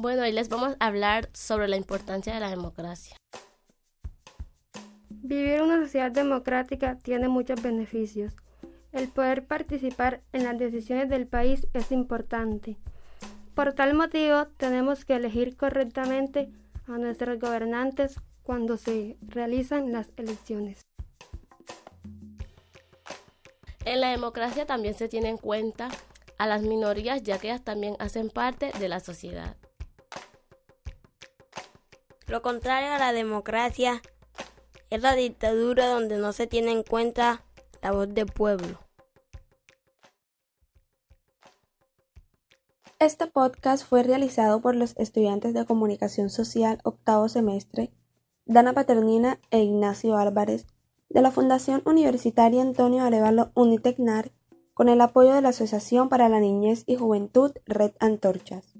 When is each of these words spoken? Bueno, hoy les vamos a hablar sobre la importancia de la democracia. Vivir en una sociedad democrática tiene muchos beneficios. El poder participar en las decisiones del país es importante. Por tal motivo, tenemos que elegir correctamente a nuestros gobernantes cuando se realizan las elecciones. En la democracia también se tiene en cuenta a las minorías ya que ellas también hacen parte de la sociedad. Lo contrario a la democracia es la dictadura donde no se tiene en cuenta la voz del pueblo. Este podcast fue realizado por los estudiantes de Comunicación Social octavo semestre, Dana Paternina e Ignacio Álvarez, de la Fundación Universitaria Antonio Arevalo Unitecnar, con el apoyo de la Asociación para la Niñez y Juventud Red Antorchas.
Bueno, 0.00 0.22
hoy 0.22 0.30
les 0.30 0.48
vamos 0.48 0.76
a 0.78 0.86
hablar 0.86 1.28
sobre 1.32 1.66
la 1.66 1.74
importancia 1.74 2.32
de 2.32 2.38
la 2.38 2.50
democracia. 2.50 3.16
Vivir 5.10 5.54
en 5.54 5.62
una 5.62 5.82
sociedad 5.82 6.12
democrática 6.12 6.96
tiene 6.98 7.26
muchos 7.26 7.60
beneficios. 7.60 8.36
El 8.92 9.08
poder 9.08 9.46
participar 9.46 10.22
en 10.32 10.44
las 10.44 10.56
decisiones 10.56 11.08
del 11.08 11.26
país 11.26 11.66
es 11.72 11.90
importante. 11.90 12.76
Por 13.56 13.72
tal 13.72 13.94
motivo, 13.94 14.46
tenemos 14.56 15.04
que 15.04 15.16
elegir 15.16 15.56
correctamente 15.56 16.48
a 16.86 16.96
nuestros 16.96 17.40
gobernantes 17.40 18.20
cuando 18.44 18.76
se 18.76 19.16
realizan 19.20 19.90
las 19.90 20.12
elecciones. 20.16 20.86
En 23.84 24.00
la 24.00 24.10
democracia 24.12 24.64
también 24.64 24.94
se 24.94 25.08
tiene 25.08 25.30
en 25.30 25.38
cuenta 25.38 25.88
a 26.38 26.46
las 26.46 26.62
minorías 26.62 27.24
ya 27.24 27.40
que 27.40 27.48
ellas 27.48 27.64
también 27.64 27.96
hacen 27.98 28.30
parte 28.30 28.70
de 28.78 28.88
la 28.88 29.00
sociedad. 29.00 29.56
Lo 32.28 32.42
contrario 32.42 32.92
a 32.92 32.98
la 32.98 33.14
democracia 33.14 34.02
es 34.90 35.00
la 35.00 35.14
dictadura 35.14 35.88
donde 35.88 36.18
no 36.18 36.34
se 36.34 36.46
tiene 36.46 36.72
en 36.72 36.82
cuenta 36.82 37.42
la 37.80 37.92
voz 37.92 38.12
del 38.12 38.26
pueblo. 38.26 38.78
Este 42.98 43.28
podcast 43.28 43.86
fue 43.86 44.02
realizado 44.02 44.60
por 44.60 44.76
los 44.76 44.94
estudiantes 44.98 45.54
de 45.54 45.64
Comunicación 45.64 46.28
Social 46.28 46.80
octavo 46.84 47.30
semestre, 47.30 47.92
Dana 48.44 48.74
Paternina 48.74 49.40
e 49.50 49.62
Ignacio 49.62 50.18
Álvarez, 50.18 50.66
de 51.08 51.22
la 51.22 51.30
Fundación 51.30 51.80
Universitaria 51.86 52.60
Antonio 52.60 53.04
Arevalo 53.04 53.52
Unitecnar, 53.54 54.32
con 54.74 54.90
el 54.90 55.00
apoyo 55.00 55.32
de 55.32 55.40
la 55.40 55.48
Asociación 55.48 56.10
para 56.10 56.28
la 56.28 56.40
Niñez 56.40 56.84
y 56.86 56.96
Juventud 56.96 57.52
Red 57.64 57.92
Antorchas. 58.00 58.77